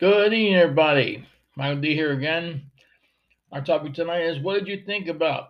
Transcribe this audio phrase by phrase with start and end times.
[0.00, 1.26] Good evening, everybody.
[1.56, 2.70] Michael D here again.
[3.50, 5.48] Our topic tonight is what did you think about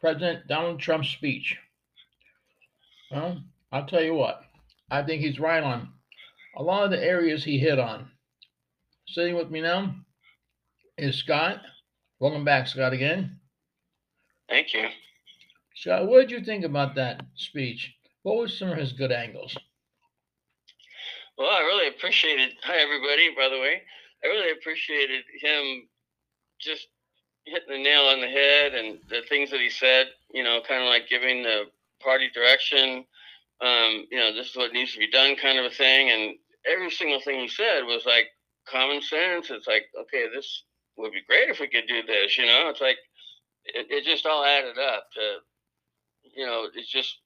[0.00, 1.58] President Donald Trump's speech?
[3.10, 3.42] Well,
[3.72, 4.42] I'll tell you what,
[4.92, 5.88] I think he's right on
[6.56, 8.12] a lot of the areas he hit on.
[9.08, 9.92] Sitting with me now
[10.96, 11.62] is Scott.
[12.20, 13.40] Welcome back, Scott, again.
[14.48, 14.86] Thank you.
[15.74, 17.92] Scott, what did you think about that speech?
[18.22, 19.56] What were some of his good angles?
[21.38, 22.50] Well, I really appreciated.
[22.62, 23.30] Hi, everybody.
[23.36, 23.82] By the way,
[24.22, 25.88] I really appreciated him
[26.60, 26.88] just
[27.46, 30.08] hitting the nail on the head and the things that he said.
[30.32, 31.64] You know, kind of like giving the
[32.02, 33.04] party direction.
[33.62, 36.10] Um, you know, this is what needs to be done, kind of a thing.
[36.10, 38.28] And every single thing he said was like
[38.68, 39.50] common sense.
[39.50, 40.64] It's like, okay, this
[40.98, 42.38] would be great if we could do this.
[42.38, 42.98] You know, it's like
[43.64, 45.36] it, it just all added up to.
[46.36, 47.18] You know, it's just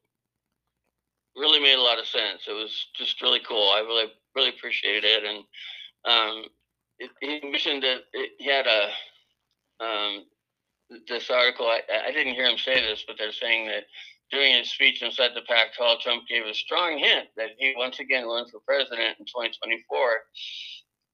[1.37, 2.43] really made a lot of sense.
[2.49, 3.71] It was just really cool.
[3.75, 5.39] I really really appreciated it, and
[6.05, 6.45] um,
[6.99, 8.89] it, he mentioned that it, he had a
[9.85, 10.25] um,
[11.09, 11.67] this article.
[11.67, 13.85] I, I didn't hear him say this, but they're saying that
[14.31, 18.01] during his speech inside the packed hall, Trump gave a strong hint that he once
[18.01, 20.09] again runs for president in 2024.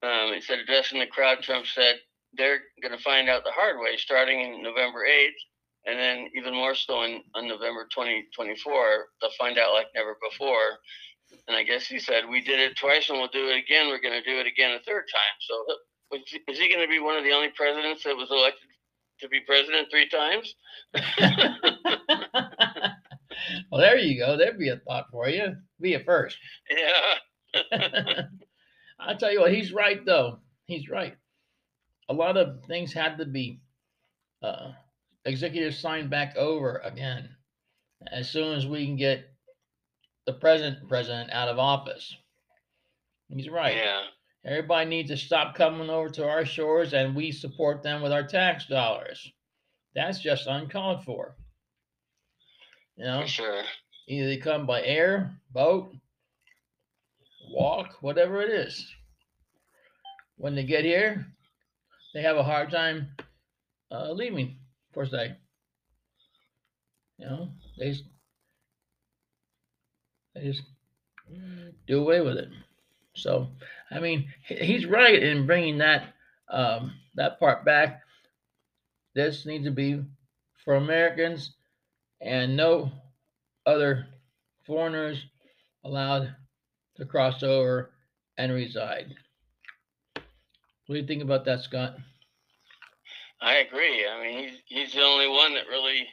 [0.02, 1.96] Um, he said, addressing the crowd, Trump said,
[2.34, 5.28] they're going to find out the hard way starting in November 8th
[5.86, 10.78] and then even more so in, on November 2024, they'll find out like never before.
[11.48, 13.88] And I guess he said, we did it twice and we'll do it again.
[13.88, 15.36] We're going to do it again a third time.
[15.40, 15.64] So
[16.48, 18.68] is he going to be one of the only presidents that was elected
[19.20, 20.54] to be president three times?
[23.70, 24.36] well, there you go.
[24.36, 25.56] There'd be a thought for you.
[25.80, 26.36] Be a first.
[26.70, 27.72] Yeah.
[29.00, 30.38] I'll tell you what, he's right, though.
[30.66, 31.16] He's right.
[32.08, 33.60] A lot of things had to be
[34.42, 34.72] uh,
[35.24, 37.28] executive signed back over again
[38.10, 39.24] as soon as we can get
[40.26, 42.14] the present president out of office.
[43.28, 43.76] He's right.
[43.76, 44.02] Yeah.
[44.44, 48.26] Everybody needs to stop coming over to our shores and we support them with our
[48.26, 49.30] tax dollars.
[49.94, 51.36] That's just uncalled for.
[52.96, 53.62] You know, For sure.
[54.08, 55.94] either they come by air, boat,
[57.50, 58.86] walk, whatever it is.
[60.36, 61.26] When they get here,
[62.14, 63.08] they have a hard time
[63.90, 64.56] uh, leaving
[64.92, 65.36] for they,
[67.18, 67.48] You know,
[67.78, 68.04] they just,
[70.34, 70.62] they just
[71.86, 72.48] do away with it.
[73.14, 73.48] So,
[73.90, 76.14] I mean, he's right in bringing that
[76.48, 78.02] um, that part back.
[79.14, 80.02] This needs to be
[80.64, 81.54] for Americans
[82.20, 82.90] and no
[83.66, 84.06] other
[84.66, 85.24] foreigners
[85.84, 86.34] allowed
[86.96, 87.92] to cross over
[88.38, 89.14] and reside.
[90.86, 91.96] What do you think about that, Scott?
[93.42, 94.06] I agree.
[94.06, 96.06] I mean, he's he's the only one that really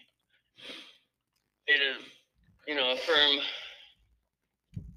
[1.67, 3.37] made a you know a firm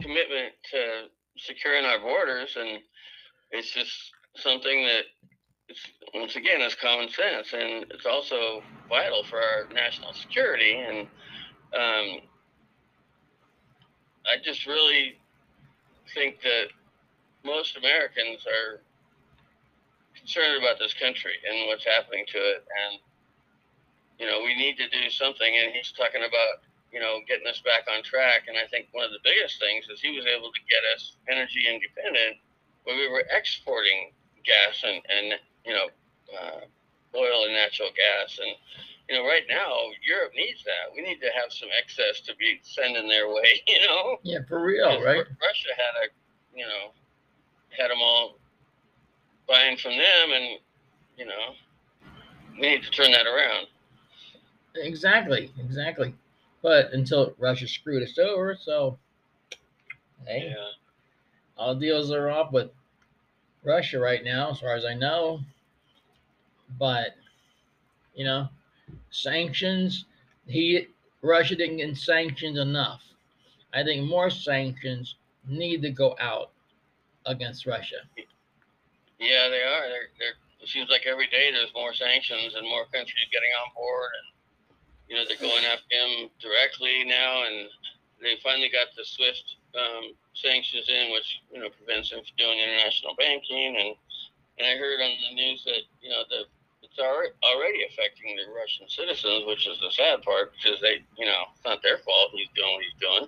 [0.01, 1.05] commitment to
[1.37, 2.79] securing our borders, and
[3.51, 3.93] it's just
[4.37, 5.05] something that
[5.69, 5.81] it's,
[6.15, 10.77] once again is common sense, and it's also vital for our national security.
[10.77, 11.01] And
[11.75, 12.21] um,
[14.27, 15.19] I just really
[16.15, 16.69] think that
[17.45, 18.81] most Americans are
[20.23, 22.63] concerned about this country and what's happening to it.
[22.63, 23.03] And,
[24.23, 25.51] you know, we need to do something.
[25.51, 26.63] And he's talking about,
[26.95, 28.47] you know, getting us back on track.
[28.47, 31.19] And I think one of the biggest things is he was able to get us
[31.27, 32.39] energy independent
[32.87, 34.15] when we were exporting
[34.47, 35.27] gas and, and
[35.67, 35.91] you know,
[36.31, 36.63] uh,
[37.19, 38.39] oil and natural gas.
[38.39, 38.55] And,
[39.11, 40.95] you know, right now, Europe needs that.
[40.95, 44.23] We need to have some excess to be sending their way, you know?
[44.23, 45.27] Yeah, for real, right?
[45.27, 46.15] Russia had a,
[46.55, 46.95] you know,
[47.75, 48.39] had them all
[49.49, 50.59] buying from them, and
[51.17, 51.55] you know,
[52.55, 53.67] we need to turn that around.
[54.77, 56.15] Exactly, exactly.
[56.63, 58.99] But until Russia screwed us over, so
[60.27, 60.67] hey, Yeah,
[61.57, 62.71] all deals are off with
[63.65, 65.41] Russia right now, as far as I know.
[66.79, 67.17] But
[68.15, 68.49] you know,
[69.11, 70.07] sanctions.
[70.47, 70.89] He
[71.23, 73.03] Russia didn't get sanctions enough.
[73.73, 75.17] I think more sanctions
[75.47, 76.51] need to go out
[77.27, 77.97] against Russia.
[79.23, 79.87] Yeah, they are.
[79.87, 80.39] They're, they're.
[80.63, 84.27] It seems like every day there's more sanctions and more countries getting on board, and
[85.11, 87.67] you know they're going after him directly now, and
[88.23, 92.63] they finally got the SWIFT um, sanctions in, which you know prevents him from doing
[92.63, 93.91] international banking, and
[94.59, 96.47] and I heard on the news that you know the
[96.83, 101.51] it's already affecting the Russian citizens, which is the sad part because they you know
[101.55, 103.27] it's not their fault he's doing what he's doing.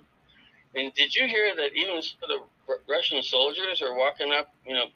[0.75, 2.39] And did you hear that even the
[2.87, 4.87] Russian soldiers are walking up, you know,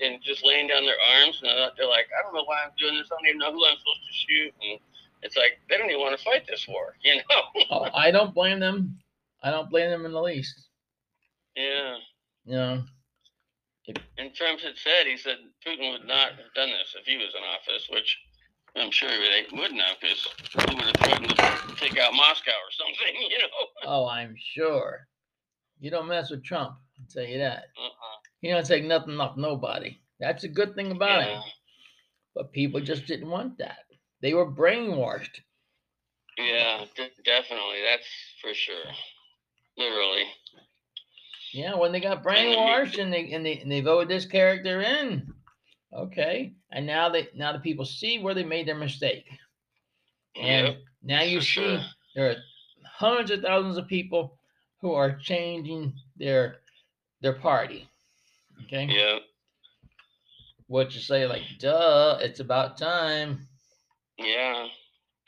[0.00, 2.96] and just laying down their arms, and they're- like, I don't know why I'm doing
[2.96, 3.08] this.
[3.12, 4.54] I don't even know who I'm supposed to shoot.
[4.62, 4.80] And
[5.22, 7.64] it's like they don't even want to fight this war, you know?
[7.70, 8.98] Oh, I don't blame them.
[9.42, 10.68] I don't blame them in the least.
[11.56, 11.96] yeah.
[12.46, 12.82] You know,
[13.88, 15.36] And and Trump had said he said
[15.66, 18.18] Putin would not have done this if he was in office, which
[18.76, 20.28] I'm sure they wouldn't have because
[20.68, 23.66] he would have threatened to take out Moscow or something, you know.
[23.86, 25.06] Oh, I'm sure.
[25.80, 26.76] You don't mess with Trump.
[26.98, 27.64] I'll tell you that.
[27.78, 28.18] Uh-uh.
[28.44, 29.96] He don't take nothing off nobody.
[30.20, 31.40] That's a good thing about Yeah.
[31.40, 31.42] him.
[32.34, 33.86] But people just didn't want that.
[34.20, 35.40] They were brainwashed.
[36.36, 37.80] Yeah, de- definitely.
[37.82, 38.06] That's
[38.42, 38.84] for sure.
[39.78, 40.24] Literally.
[41.54, 44.08] Yeah, when they got And the me- brainwashed and they and they and they voted
[44.08, 45.32] this character in.
[45.94, 46.52] Okay.
[46.70, 49.24] And now they now the people see where they made their mistake.
[50.36, 50.82] And Yep.
[51.00, 51.80] now you see sure.
[52.14, 52.36] there are
[52.84, 54.38] hundreds of thousands of people
[54.82, 56.60] who are changing their
[57.22, 57.88] their party.
[58.62, 58.86] Okay.
[58.88, 59.18] Yeah.
[60.66, 63.46] What you say, like, duh, it's about time.
[64.16, 64.66] Yeah.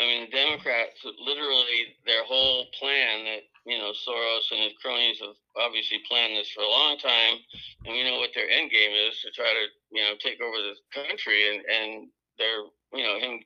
[0.00, 5.18] I mean, the Democrats, literally, their whole plan that, you know, Soros and his cronies
[5.20, 7.40] have obviously planned this for a long time.
[7.84, 10.56] And we know what their end game is to try to, you know, take over
[10.56, 11.48] the country.
[11.48, 12.08] And, and
[12.38, 13.40] they're, you know, him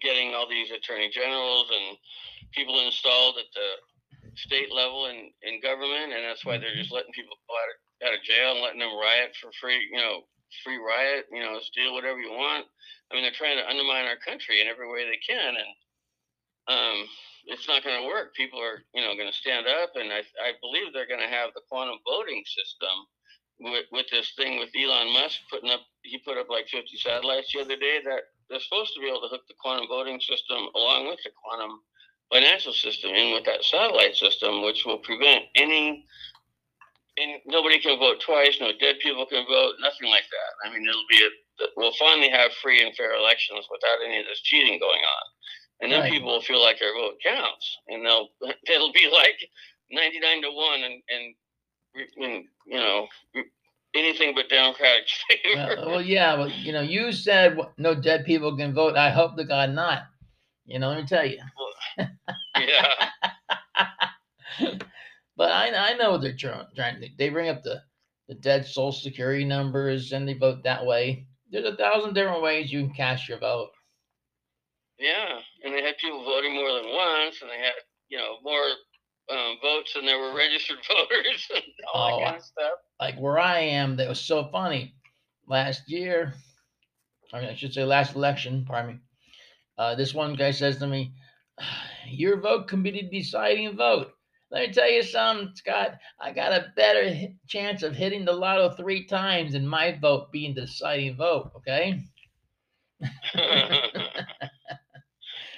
[0.00, 1.96] getting all these attorney generals and
[2.52, 3.68] people installed at the
[4.36, 6.12] state level in, in government.
[6.12, 8.80] And that's why they're just letting people go out of, out of jail and letting
[8.80, 10.22] them riot for free, you know,
[10.62, 12.66] free riot, you know, steal whatever you want.
[13.10, 15.72] I mean, they're trying to undermine our country in every way they can, and
[16.68, 16.98] um,
[17.46, 18.34] it's not going to work.
[18.34, 21.32] People are, you know, going to stand up, and I, I believe they're going to
[21.32, 22.96] have the quantum voting system
[23.60, 25.80] with, with this thing with Elon Musk putting up.
[26.02, 29.22] He put up like 50 satellites the other day that they're supposed to be able
[29.22, 31.80] to hook the quantum voting system along with the quantum
[32.32, 36.04] financial system in with that satellite system, which will prevent any.
[37.24, 38.58] And nobody can vote twice.
[38.60, 39.74] No dead people can vote.
[39.80, 40.68] Nothing like that.
[40.68, 41.30] I mean, it'll be a
[41.76, 45.24] we'll finally have free and fair elections without any of this cheating going on.
[45.80, 46.12] And then Right.
[46.12, 48.28] people will feel like their vote counts, and they'll
[48.68, 49.38] it'll be like
[49.90, 51.34] ninety nine to one, and and,
[52.24, 53.08] and you know
[53.94, 55.76] anything but Democratic favor.
[55.76, 58.96] Well, well, yeah, well, you know, you said no dead people can vote.
[58.96, 60.02] I hope to God not.
[60.66, 61.38] You know, let me tell you.
[61.98, 63.10] yeah,
[65.36, 67.08] But I, I know what they're trying, trying to.
[67.18, 67.82] They bring up the,
[68.28, 71.26] the dead social security numbers and they vote that way.
[71.50, 73.70] There's a thousand different ways you can cast your vote.
[74.98, 77.74] yeah, and they had people voting more than once, and they had
[78.08, 78.64] you know more
[79.30, 82.72] um, votes than there were registered voters, and all Oh, that kind of stuff.
[83.00, 84.94] Like where I am, that was so funny.
[85.46, 86.34] Last year,
[87.32, 89.00] I mean, I should say last election, pardon me.
[89.76, 91.12] Uh, this one guy says to me,
[92.08, 94.12] Your vote can be the deciding vote.
[94.50, 95.98] Let me tell you something, Scott.
[96.20, 100.54] I got a better chance of hitting the lotto three times than my vote being
[100.54, 102.00] the deciding vote, okay?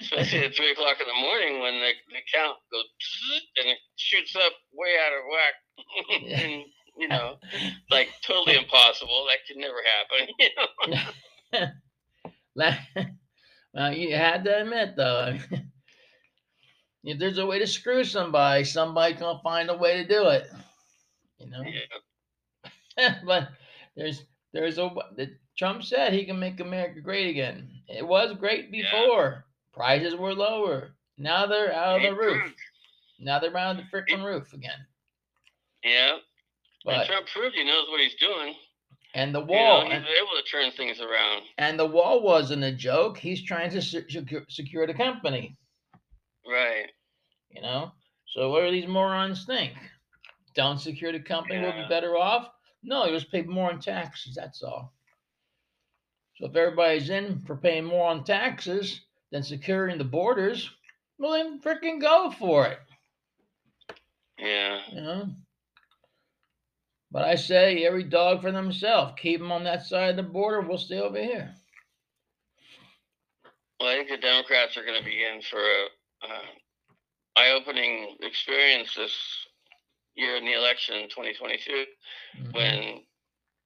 [0.00, 2.84] Especially at three o'clock in the morning when the, the count goes
[3.58, 5.54] and it shoots up way out of whack.
[6.42, 6.64] And,
[6.98, 7.36] you know,
[7.90, 9.26] like totally impossible.
[9.28, 10.34] That could never happen.
[11.56, 11.60] You
[12.56, 13.02] know?
[13.74, 15.36] Well, you had to admit, though,
[17.06, 20.50] if there's a way to screw somebody, somebody's gonna find a way to do it.
[21.38, 21.62] You know.
[22.98, 23.18] Yeah.
[23.24, 23.48] but
[23.96, 24.90] there's there's a
[25.56, 27.70] Trump said he can make America great again.
[27.88, 28.90] It was great Yeah.
[28.90, 29.44] before.
[29.72, 30.94] Prices were lower.
[31.18, 32.54] Now they're out of He the roof.
[33.18, 34.86] Now they're out of the freaking roof again.
[35.82, 36.14] Yeah.
[36.14, 36.20] and
[36.84, 38.54] But Trump proved he knows what he's doing.
[39.14, 41.42] and the You wall know, he's and, able to turn things around.
[41.58, 43.16] and the wall wasn't a joke.
[43.18, 45.56] He's trying to secure, secure the company.
[46.48, 46.90] Right.
[47.50, 47.92] You know.
[48.34, 49.74] So what do these morons think?
[50.54, 52.48] Don't secure the company, we'll be better off.
[52.82, 54.34] No, you just pay more in taxes.
[54.34, 54.94] That's all.
[56.36, 59.00] So if everybody's in for paying more on taxes
[59.32, 60.70] than securing the borders,
[61.18, 62.78] well then freaking go for it.
[64.38, 64.80] Yeah.
[64.92, 65.30] You know.
[67.10, 69.14] But I say every dog for themselves.
[69.16, 70.60] Keep them on that side of the border.
[70.60, 71.54] We'll stay over here.
[73.80, 75.86] Well, I think the Democrats are going to be in for a
[76.22, 76.46] uh,
[77.36, 79.12] eye-opening experience this
[80.14, 81.86] year in the election in 2022.
[82.36, 82.52] Mhm.
[82.54, 83.06] when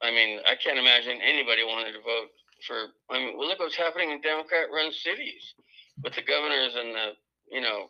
[0.03, 2.31] I mean, I can't imagine anybody wanted to vote
[2.67, 2.89] for.
[3.11, 5.55] I mean, well, look what's happening in Democrat-run cities
[6.03, 7.17] with the governors and the
[7.51, 7.89] you know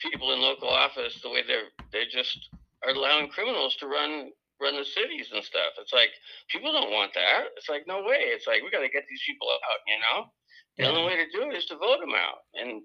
[0.00, 1.20] people in local office.
[1.22, 2.50] The way they're they just
[2.84, 5.72] are allowing criminals to run run the cities and stuff.
[5.78, 6.10] It's like
[6.48, 7.48] people don't want that.
[7.56, 8.32] It's like no way.
[8.36, 9.80] It's like we got to get these people out.
[9.86, 10.32] You know,
[10.76, 10.90] the Yeah.
[10.90, 12.44] only way to do it is to vote them out.
[12.54, 12.82] And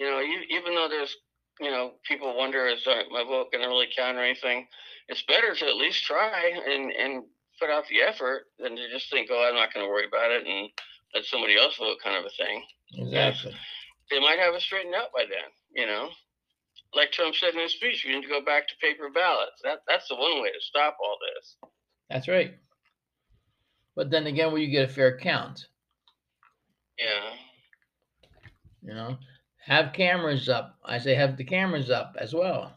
[0.00, 1.14] you know, even though there's
[1.60, 4.66] you know people wonder is my vote going to really count or anything,
[5.08, 7.24] it's better to at least try and and
[7.60, 10.30] put out the effort than to just think, oh, I'm not going to worry about
[10.30, 10.70] it and
[11.14, 12.64] let somebody else vote, kind of a thing.
[12.94, 13.54] Exactly.
[14.10, 16.08] They might have it straightened out by then, you know.
[16.94, 19.60] Like Trump said in his speech, we need to go back to paper ballots.
[19.62, 21.56] That that's the one way to stop all this.
[22.08, 22.54] That's right.
[23.94, 25.66] But then again, will you get a fair count?
[26.98, 27.34] Yeah.
[28.82, 29.18] You know,
[29.64, 30.78] have cameras up.
[30.84, 32.74] I say have the cameras up as well.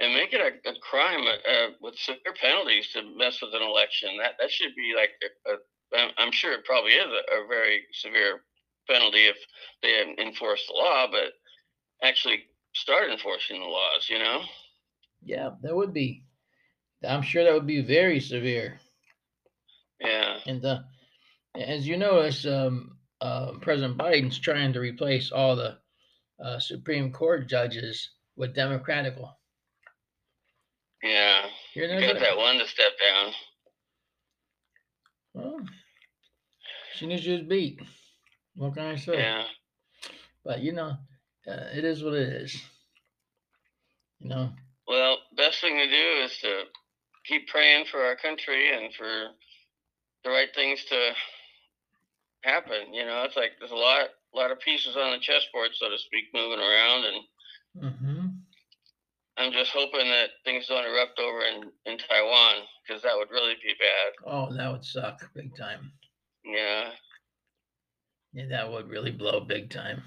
[0.00, 3.62] And make it a, a crime uh, uh with severe penalties to mess with an
[3.62, 4.10] election.
[4.18, 5.10] That that should be like
[5.46, 8.42] a, a I'm sure it probably is a, a very severe
[8.88, 9.36] penalty if
[9.82, 11.32] they enforce the law, but
[12.06, 14.06] actually start enforcing the laws.
[14.08, 14.42] You know.
[15.22, 16.24] Yeah, that would be.
[17.06, 18.80] I'm sure that would be very severe.
[20.00, 20.38] Yeah.
[20.46, 20.80] And uh,
[21.54, 25.78] as you notice, um, uh, President Biden's trying to replace all the
[26.42, 29.36] uh, Supreme Court judges with Democratical.
[31.02, 31.46] Yeah.
[31.74, 33.32] You got that one to step down.
[35.34, 35.60] Well,
[36.94, 37.80] she knew she was beat.
[38.56, 39.18] What can I say?
[39.18, 39.44] Yeah.
[40.44, 40.96] But you know,
[41.46, 42.56] uh, it is what it is.
[44.18, 44.50] You know.
[44.88, 46.62] Well, best thing to do is to
[47.26, 49.28] keep praying for our country and for
[50.24, 51.12] the right things to
[52.42, 52.92] happen.
[52.92, 55.98] You know, it's like there's a lot, lot of pieces on the chessboard, so to
[55.98, 58.26] speak, moving around, and mm-hmm.
[59.36, 63.54] I'm just hoping that things don't erupt over in in Taiwan because that would really
[63.62, 64.32] be bad.
[64.32, 65.92] Oh, that would suck big time.
[66.44, 66.90] Yeah.
[68.32, 70.02] Yeah, that would really blow big time.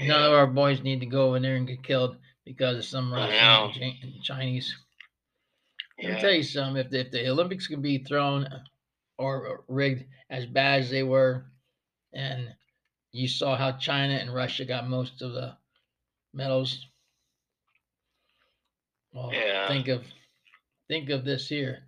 [0.00, 3.12] None of our boys need to go in there and get killed because of some
[3.12, 4.74] Russian and Chinese.
[5.98, 6.08] Yeah.
[6.08, 6.84] Let me tell you something.
[6.84, 8.48] If the, if the Olympics can be thrown
[9.18, 11.46] or rigged as bad as they were,
[12.12, 12.48] and
[13.12, 15.56] you saw how China and Russia got most of the
[16.32, 16.86] medals.
[19.12, 19.68] Well, yeah.
[19.68, 20.04] think of
[20.88, 21.84] think of this here.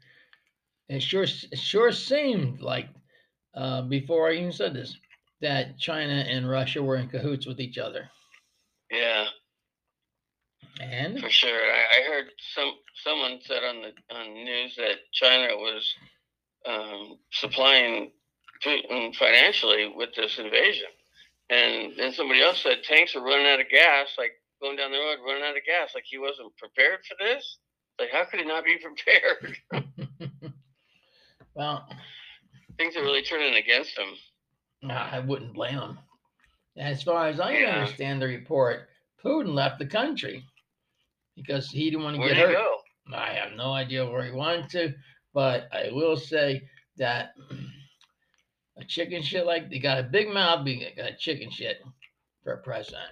[0.88, 2.88] It sure it sure seemed like
[3.54, 4.96] uh, before I even said this
[5.40, 8.08] that China and Russia were in cahoots with each other.
[8.90, 9.26] Yeah.
[10.80, 15.56] And for sure, I, I heard some someone said on the on news that China
[15.56, 15.94] was
[16.66, 18.10] um, supplying
[18.64, 20.88] Putin financially with this invasion.
[21.50, 24.98] And then somebody else said tanks are running out of gas, like going down the
[24.98, 25.90] road, running out of gas.
[25.94, 27.58] Like he wasn't prepared for this.
[27.98, 28.78] Like how could he not be
[29.70, 29.92] prepared?
[31.54, 31.86] well,
[32.78, 34.90] things are really turning against him.
[34.90, 35.98] I wouldn't blame him.
[36.76, 37.76] As far as I yeah.
[37.76, 38.88] understand the report,
[39.24, 40.44] Putin left the country
[41.36, 42.54] because he didn't want to Where'd get hurt.
[42.54, 42.76] Go?
[43.14, 44.94] I have no idea where he wanted to,
[45.34, 46.62] but I will say
[46.96, 47.34] that
[48.78, 51.82] a chicken shit like they got a big mouth, but got a chicken shit
[52.42, 53.10] for a president.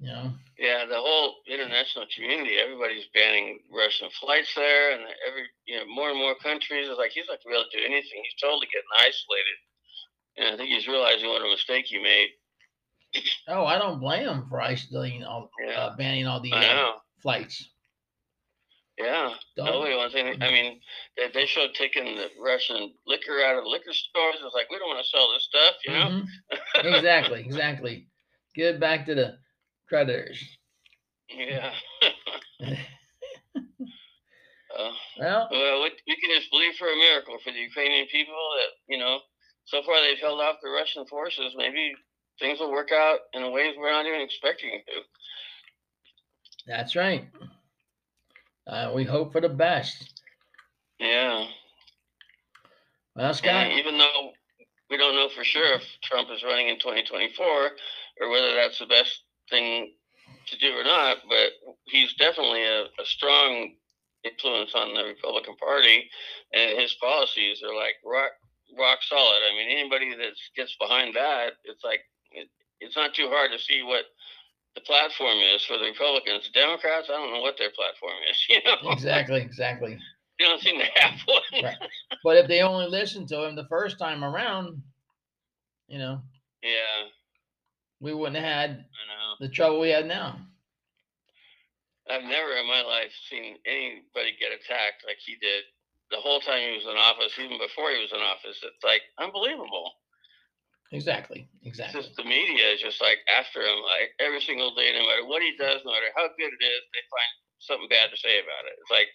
[0.00, 0.32] You know?
[0.58, 6.10] Yeah, the whole international community, everybody's banning Russian flights there, and every you know more
[6.10, 8.20] and more countries is like he's not gonna be able to do anything.
[8.24, 9.58] He's totally getting isolated,
[10.36, 12.28] and I think he's realizing what a mistake he made.
[13.48, 15.80] Oh, I don't blame him for isolating all, yeah.
[15.80, 17.70] uh, banning all the uh, flights.
[18.98, 20.42] Yeah, nobody wants anything.
[20.42, 20.80] I mean,
[21.16, 24.36] they, they showed taking the Russian liquor out of liquor stores.
[24.42, 26.08] It's like we don't want to sell this stuff, you know.
[26.08, 26.94] Mm-hmm.
[26.94, 28.08] exactly, exactly.
[28.54, 29.36] Give it back to the
[29.86, 30.42] creditors.
[31.28, 31.72] Yeah.
[32.64, 32.72] uh,
[35.20, 38.98] well, well, we can just believe for a miracle for the Ukrainian people that you
[38.98, 39.20] know.
[39.66, 41.52] So far, they've held off the Russian forces.
[41.56, 41.92] Maybe
[42.38, 45.02] things will work out in ways we're not even expecting it to.
[46.66, 47.28] That's right.
[48.66, 50.20] Uh, we hope for the best.
[50.98, 51.46] Yeah.
[53.14, 53.66] Well, Scott.
[53.66, 54.32] And even though
[54.90, 58.86] we don't know for sure if Trump is running in 2024 or whether that's the
[58.86, 59.92] best thing
[60.46, 61.50] to do or not, but
[61.84, 63.74] he's definitely a, a strong
[64.24, 66.08] influence on the Republican Party,
[66.52, 68.32] and his policies are like rock
[68.78, 69.40] rock solid.
[69.48, 72.00] I mean, anybody that gets behind that, it's like
[72.32, 72.48] it,
[72.80, 74.04] it's not too hard to see what
[74.76, 76.44] the platform is for the Republicans.
[76.52, 78.38] The Democrats, I don't know what their platform is.
[78.48, 79.98] You know exactly, exactly.
[80.38, 81.64] They don't seem to have one.
[81.64, 81.76] Right.
[82.22, 84.82] But if they only listened to him the first time around,
[85.88, 86.20] you know.
[86.62, 87.08] Yeah.
[88.00, 88.84] We wouldn't have had
[89.40, 90.38] the trouble we have now.
[92.10, 95.64] I've never in my life seen anybody get attacked like he did
[96.10, 98.62] the whole time he was in office, even before he was in office.
[98.62, 99.90] It's like unbelievable.
[100.92, 101.48] Exactly.
[101.64, 102.02] Exactly.
[102.16, 105.56] The media is just like after him, like every single day, no matter what he
[105.58, 108.78] does, no matter how good it is, they find something bad to say about it.
[108.80, 109.08] It's like,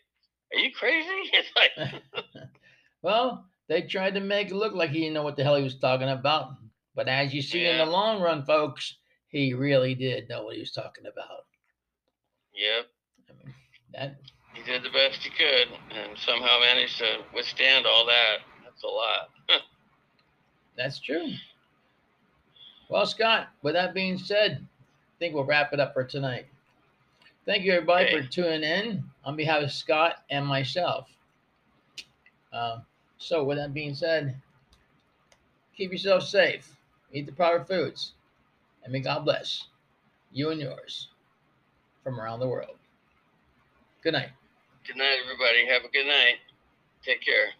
[0.54, 1.32] are you crazy?
[1.34, 2.04] It's like,
[3.02, 5.64] well, they tried to make it look like he didn't know what the hell he
[5.64, 6.56] was talking about.
[6.94, 7.72] But as you see yeah.
[7.72, 8.98] in the long run, folks,
[9.30, 11.46] he really did know what he was talking about.
[12.54, 12.88] Yep.
[13.30, 13.56] I mean,
[13.94, 14.20] that
[14.54, 18.40] he did the best he could, and somehow managed to withstand all that.
[18.66, 19.30] That's a lot.
[20.78, 21.30] That's true.
[22.92, 26.46] Well, Scott, with that being said, I think we'll wrap it up for tonight.
[27.46, 28.22] Thank you, everybody, okay.
[28.22, 31.08] for tuning in on behalf of Scott and myself.
[32.52, 32.82] Um,
[33.18, 34.36] so, with that being said,
[35.78, 36.70] keep yourself safe,
[37.14, 38.12] eat the proper foods,
[38.84, 39.68] and may God bless
[40.34, 41.08] you and yours
[42.04, 42.76] from around the world.
[44.04, 44.32] Good night.
[44.86, 45.66] Good night, everybody.
[45.66, 46.40] Have a good night.
[47.06, 47.52] Take care.